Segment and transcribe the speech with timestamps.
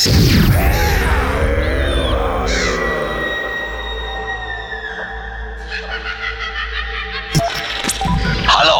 [0.00, 0.12] Halló,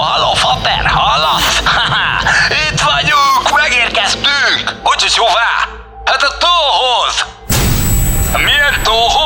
[0.01, 1.63] halló, Fater, hallasz?
[2.71, 4.77] Itt vagyunk, megérkeztünk!
[4.83, 5.69] Hogy hová?
[6.05, 7.25] Hát a tóhoz!
[8.45, 9.20] Milyen tóhoz?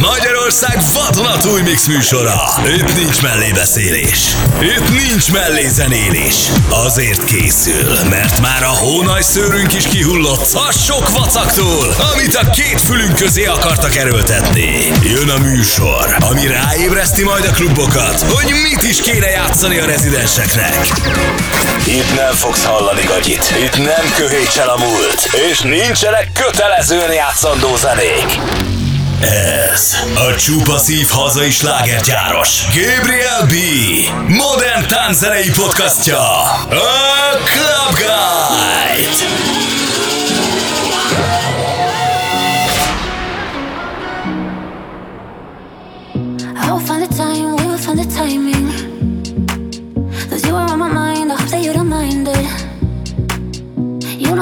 [0.00, 2.42] Magyarország vadonatúj mix műsora.
[2.76, 4.18] Itt nincs mellébeszélés.
[4.60, 6.34] Itt nincs mellézenélés.
[6.70, 12.80] Azért készül, mert már a hónaj szőrünk is kihullott a sok vacaktól, amit a két
[12.80, 14.92] fülünk közé akartak erőltetni.
[15.02, 20.86] Jön a műsor, ami ráébreszti majd a klubokat, hogy mit is kéne játszani a rezidenseknek.
[21.86, 28.71] Itt nem fogsz hallani gagyit, itt nem köhétsel a múlt, és nincsenek kötelezően játszandó zenék.
[29.22, 33.52] Ez a csupa szív hazai slágergyáros Gabriel B.
[34.28, 39.40] Modern tánzenei podcastja A Club Guide.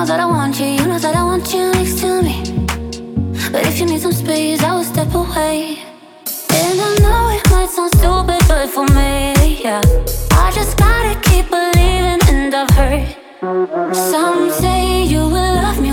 [0.06, 2.39] That I want you, you know that I want you next to me.
[3.52, 5.78] But if you need some space, I will step away.
[6.50, 9.80] And I know it might sound stupid, but for me, yeah.
[10.30, 13.08] I just gotta keep believing, and I've heard
[13.92, 15.92] some say you will love me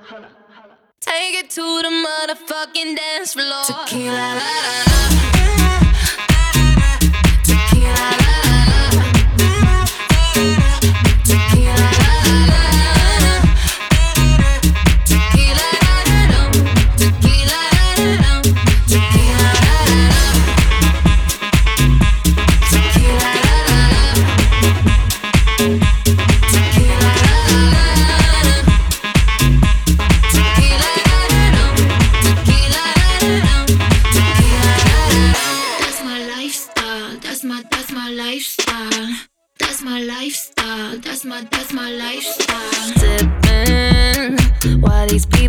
[1.11, 3.65] Take it to the motherfucking dance floor.
[3.65, 6.00] Tequila, la, la, la.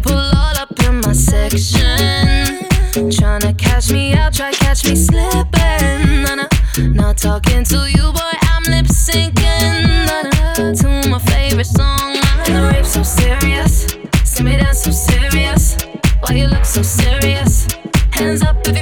[0.03, 2.67] people all up in my section.
[3.11, 6.23] Tryna catch me out, try catch me slipping.
[6.23, 9.87] Nah, nah, not talking to you, boy, I'm lip syncing.
[10.07, 12.17] Nah, nah, to my favorite song.
[12.47, 15.77] And the rape so serious, see me dance so serious.
[16.21, 17.69] Why you look so serious?
[18.13, 18.82] Hands up if you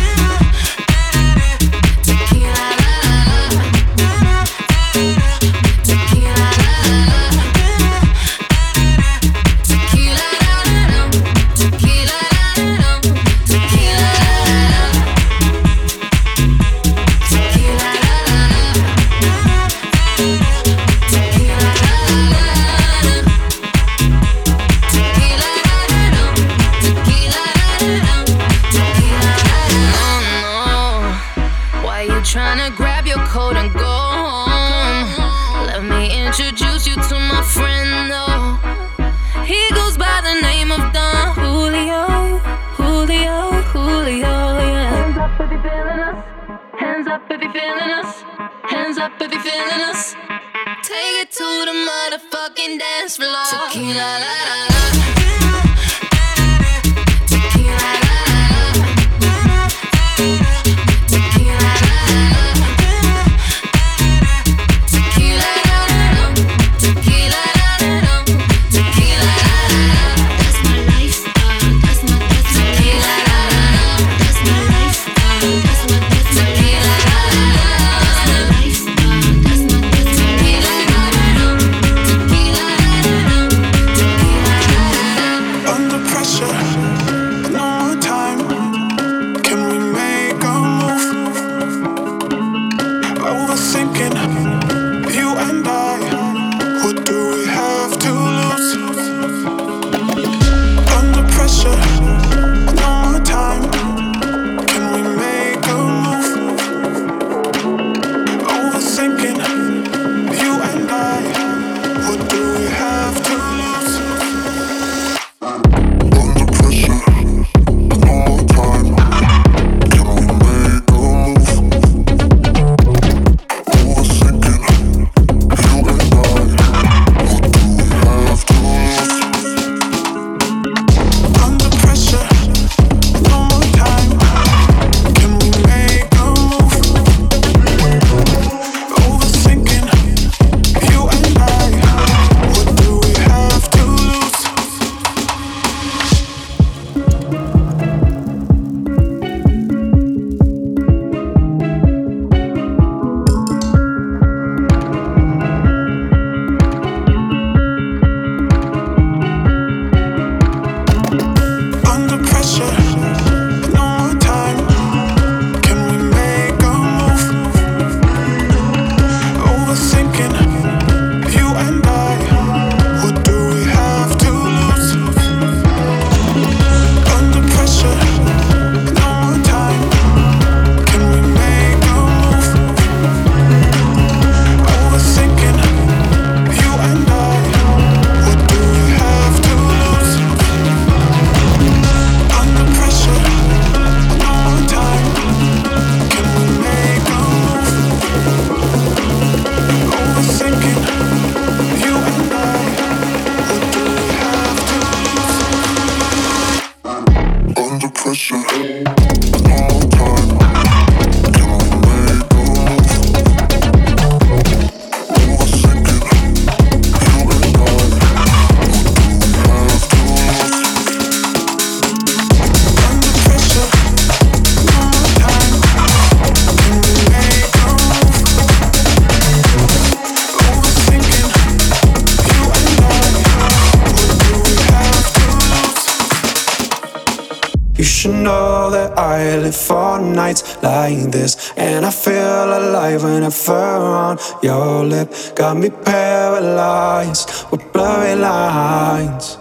[240.61, 241.51] Like this.
[241.57, 245.13] And I feel alive when I fur on your lip.
[245.35, 249.37] Got me paralyzed with blurry lines.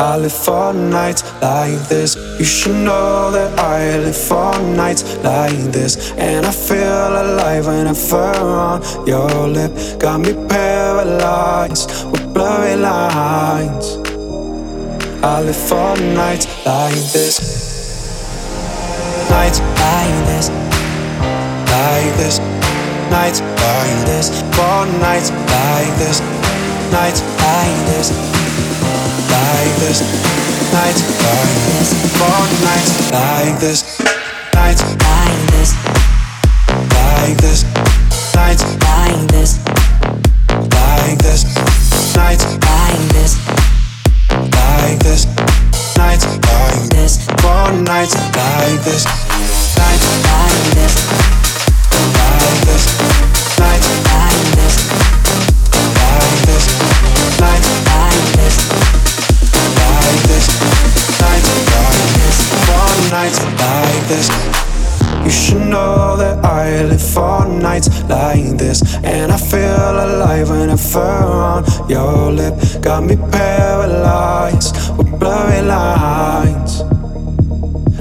[0.00, 2.14] I live for nights like this.
[2.38, 6.12] You should know that I live for nights like this.
[6.12, 9.72] And I feel alive when I fur on your lip.
[9.98, 14.07] Got me paralyzed with blurry lines.
[15.20, 17.40] I live for nights like this.
[19.28, 20.48] Nights like this,
[21.68, 22.38] like this,
[23.10, 26.20] nights like this, for nights like this,
[26.92, 28.14] nights like this,
[29.28, 30.00] like this,
[30.72, 33.98] nights like this, for nights like this,
[34.54, 35.74] nights like this,
[36.94, 37.67] like this,
[47.88, 49.04] nights like this
[49.78, 50.94] nights Like this.
[53.58, 54.74] Nights like this.
[54.88, 55.08] Nights
[55.98, 56.64] like this.
[57.40, 58.56] Nights like this.
[59.80, 60.46] Like this.
[61.22, 62.38] Nights like this.
[62.68, 64.28] One nights like this
[65.24, 68.82] You should know that I live for nights like this.
[69.02, 72.54] And I feel alive when I fur on your lip.
[72.82, 76.57] Got me paralyzed with blurry lines.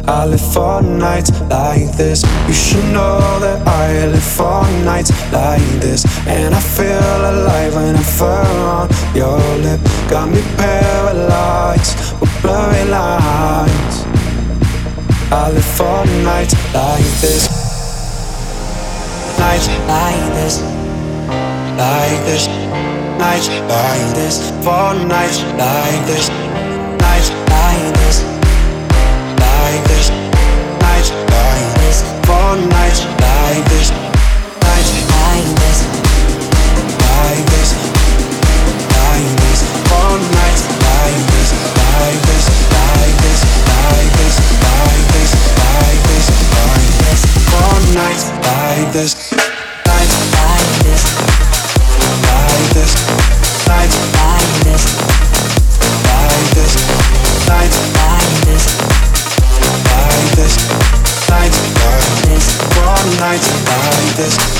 [0.10, 2.24] I live for nights like this.
[2.48, 6.06] You should know that I live for nights like this.
[6.26, 8.26] And I feel alive when I fur
[8.72, 9.82] on your lip.
[10.10, 13.96] Got me paralyzed with blurry lines.
[15.30, 17.52] I live for nights like this.
[19.38, 20.62] Nights like this.
[21.76, 22.48] Like this.
[23.20, 24.52] Nights like this.
[24.64, 26.30] For nights like this.
[27.02, 28.27] Nights like this
[32.48, 33.92] for nights like this,
[34.64, 35.80] nights like this,
[37.04, 37.72] like this,
[38.96, 46.00] like this, for nights like this, like this, like this, like this, like this, like
[46.08, 49.12] this, like this, for nights like this,
[49.84, 51.04] nights like this,
[52.32, 52.92] like this,
[53.68, 54.17] nights
[64.18, 64.57] this.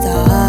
[0.00, 0.39] 早安。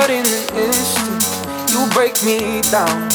[0.00, 1.20] But in an instant,
[1.70, 3.08] you break me down.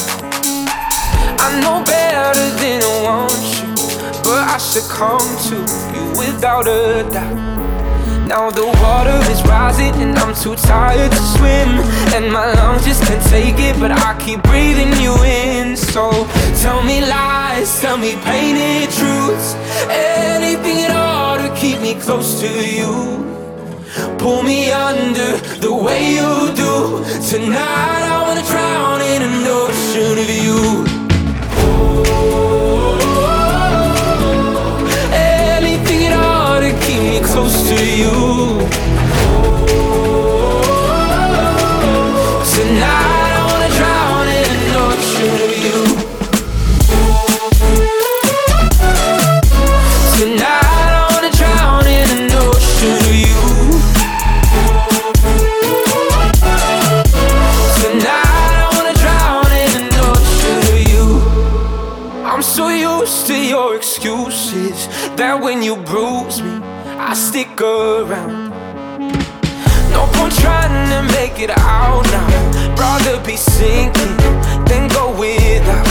[1.42, 3.74] I know better than I want you,
[4.22, 5.58] but I succumb to
[5.96, 8.28] you without a doubt.
[8.28, 11.70] Now the water is rising and I'm too tired to swim
[12.16, 16.10] And my lungs just can't take it but I keep breathing you in So
[16.64, 19.54] tell me lies, tell me painted truths
[19.90, 23.45] Anything at all to keep me close to you
[24.26, 27.04] Pull me under the way you do.
[27.30, 30.84] Tonight I wanna drown in an ocean of you.
[31.62, 32.98] Oh,
[35.14, 38.65] Anything at all to keep me close to you
[65.56, 66.60] when you bruise me,
[67.00, 68.50] I stick around.
[69.96, 72.76] No point trying to make it out now.
[72.76, 74.18] Rather be sinking
[74.68, 75.88] than go without.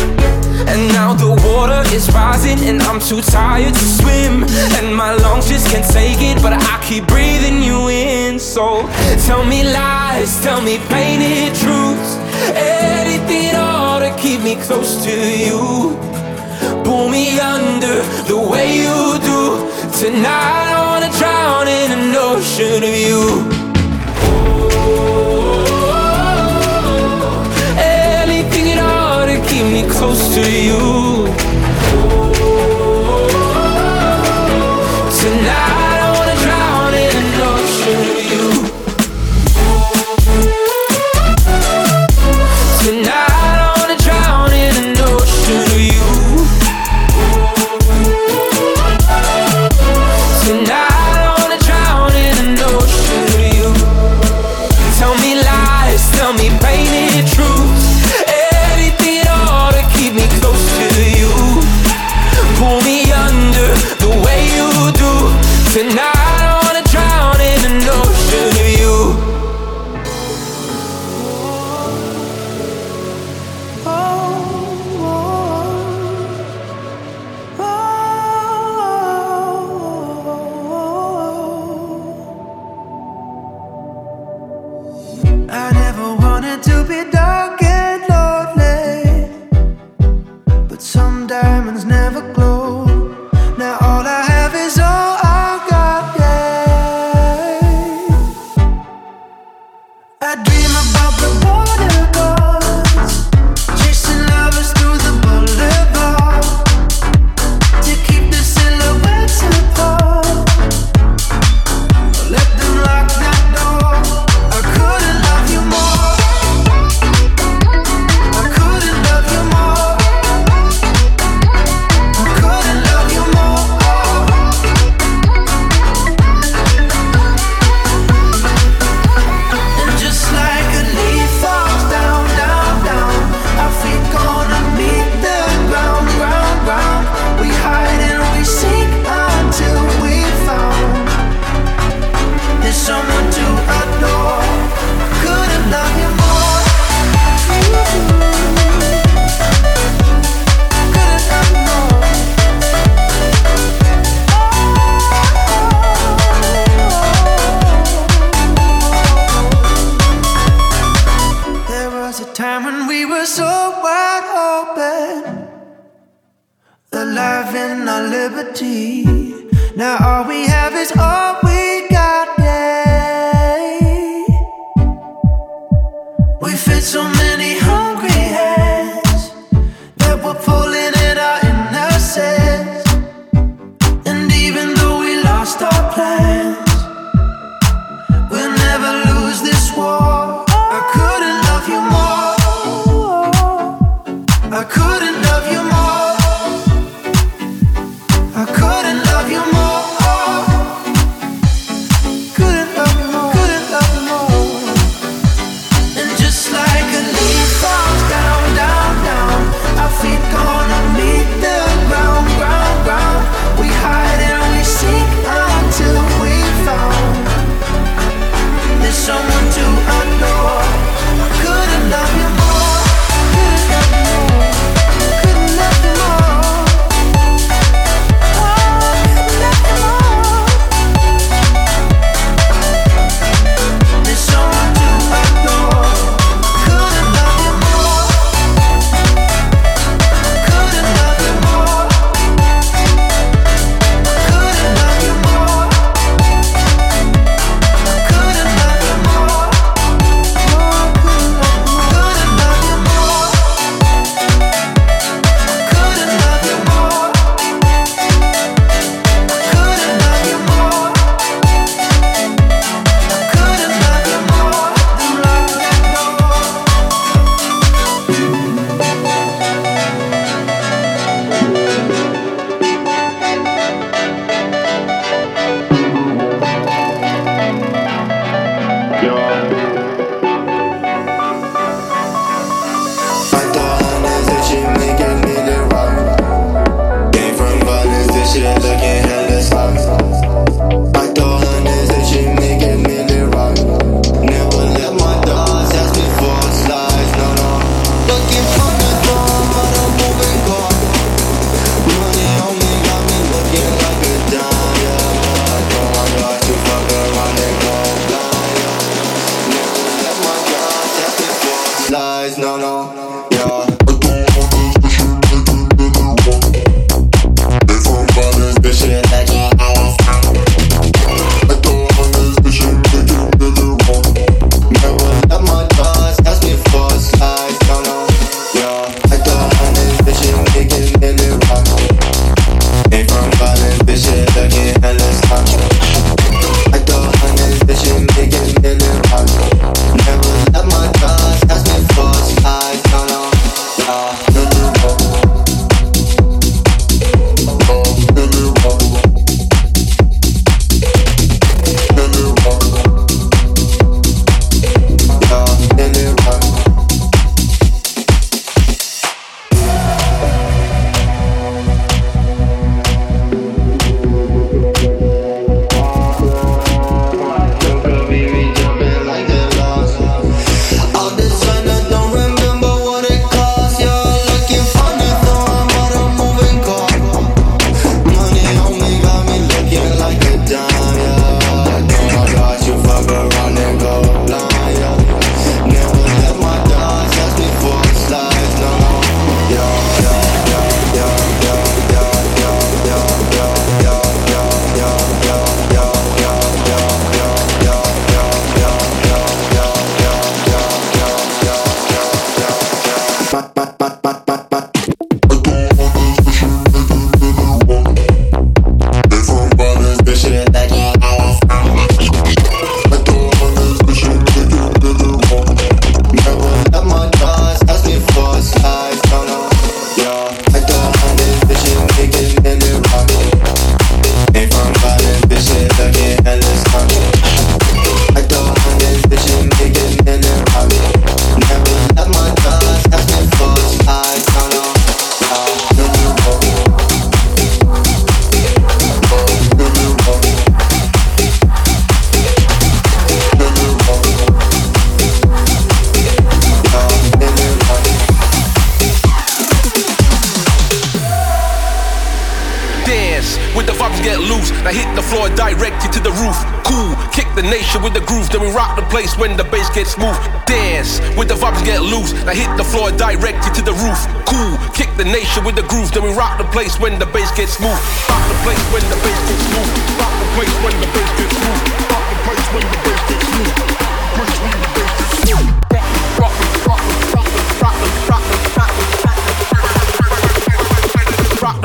[0.68, 4.44] And now the water is rising, and I'm too tired to swim.
[4.76, 8.38] And my lungs just can't take it, but I keep breathing you in.
[8.38, 8.82] So
[9.24, 12.10] tell me lies, tell me painted truths.
[12.52, 15.14] Anything all to keep me close to
[15.46, 16.13] you.
[16.84, 19.40] Pull me under the way you do.
[20.00, 22.82] Tonight I wanna drown in an ocean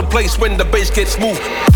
[0.02, 1.69] the place when the bass gets moved.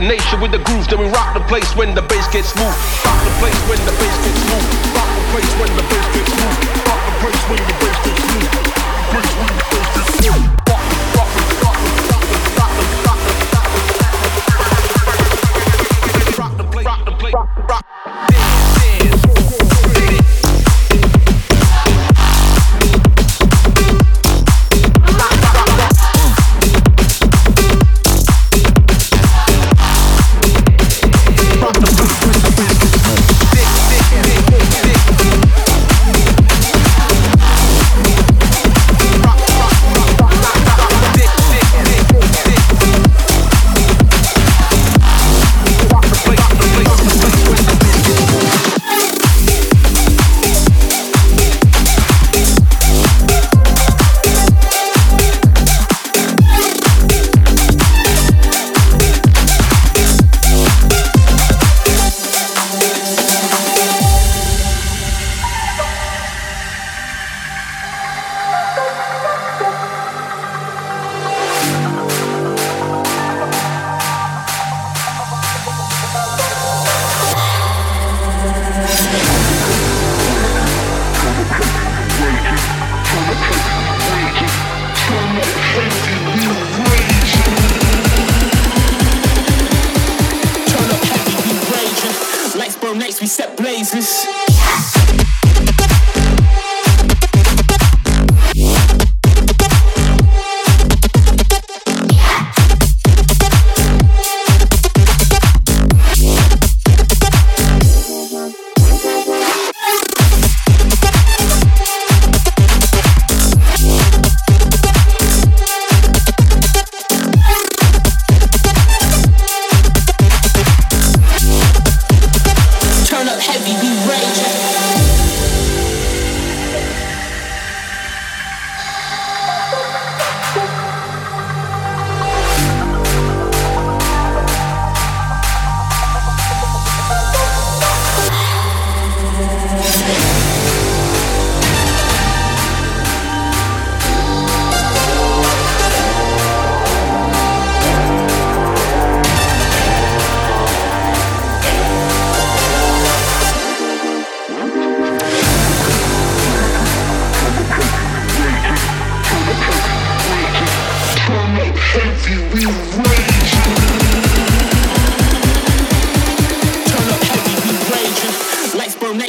[0.00, 2.76] the nation with the groove, then we rock the place when the bass gets smooth.
[3.04, 4.09] Rock the place when the bass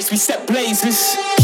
[0.01, 1.40] Next we set blazes.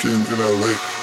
[0.00, 0.99] Drinking in LA.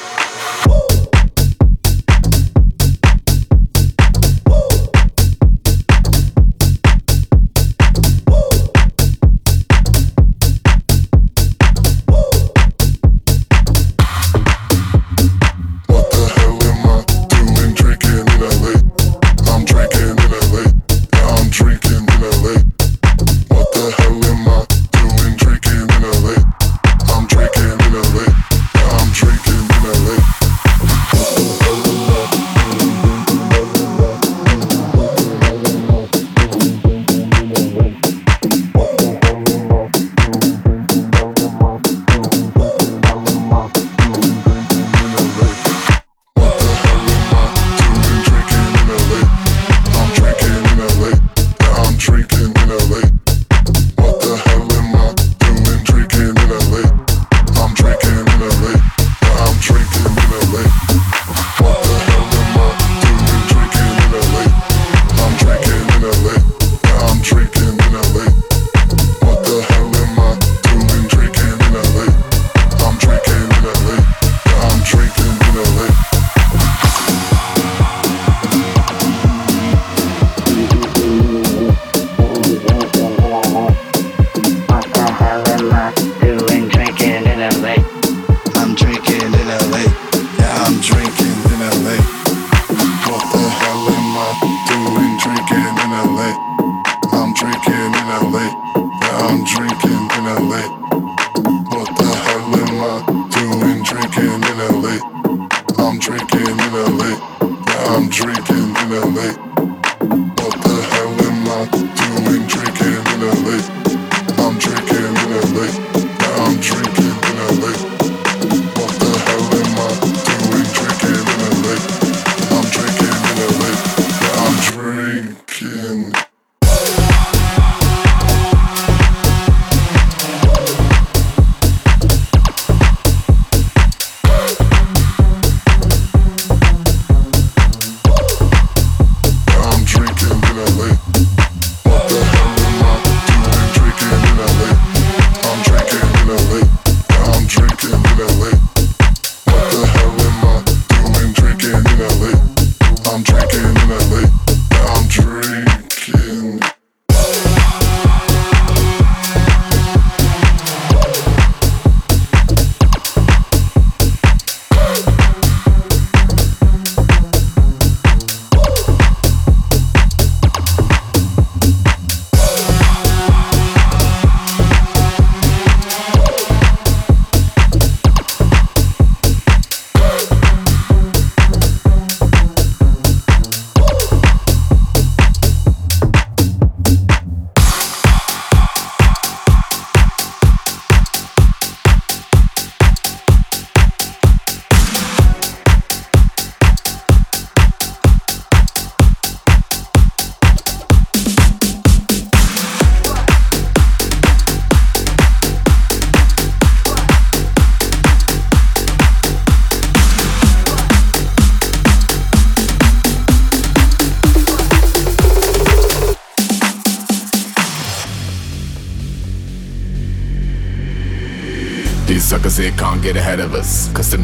[110.38, 112.97] What the hell am I doing drinking?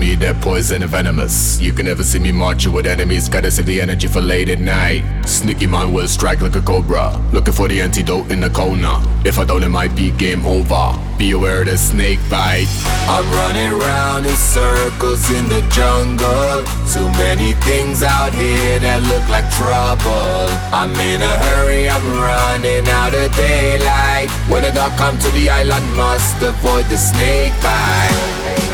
[0.04, 1.60] Me, they're poison venomous.
[1.62, 3.30] You can never see me marching with enemies.
[3.30, 5.04] Gotta save the energy for late at night.
[5.26, 7.06] Sneaky mind will strike like a cobra.
[7.32, 8.96] Looking for the antidote in the corner.
[9.24, 10.86] If I don't, it might be game over.
[11.18, 12.68] Be aware of the snake bite.
[13.08, 16.64] I'm running around in circles in the jungle.
[16.94, 20.52] Too many things out here that look like trouble.
[20.80, 24.30] I'm in a hurry, I'm running out of daylight.
[24.50, 28.73] When the dark come to the island, must avoid the snake bite.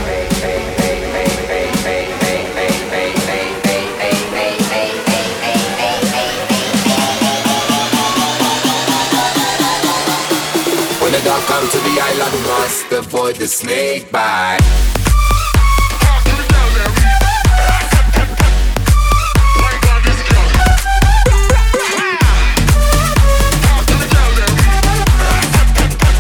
[11.20, 14.60] The dark come to the island, must avoid the snake bite.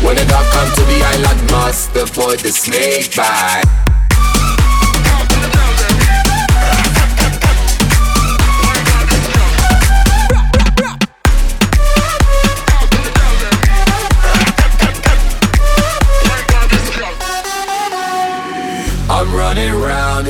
[0.01, 3.88] When the dark come to the island, must avoid the snake bite.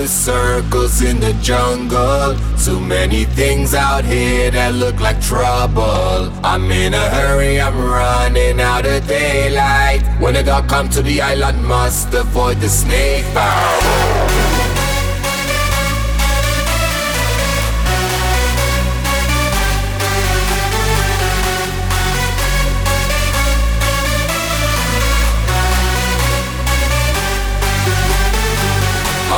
[0.10, 2.36] Circles in the jungle.
[2.64, 6.32] Too many things out here that look like trouble.
[6.44, 10.02] I'm in a hurry, I'm running out of daylight.
[10.20, 13.26] When the dark come to the island, must avoid the snake.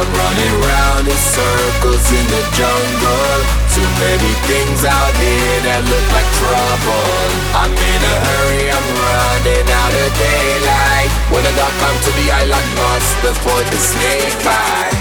[0.02, 3.38] I'm running round in circles in the jungle.
[3.70, 7.30] Too many things out here that look like trouble.
[7.54, 11.12] I'm in a hurry, I'm running out of daylight.
[11.30, 14.98] When the dark come to the island, must avoid the snake bite.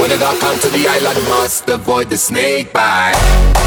[0.00, 3.57] When the dark come to the island, must avoid the snake bite.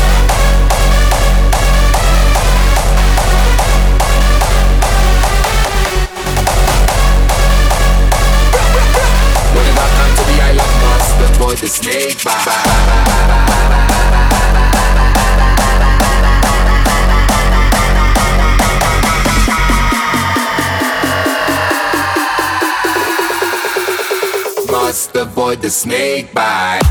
[11.61, 13.51] The snake bite.
[24.71, 26.90] Must avoid the snake bite.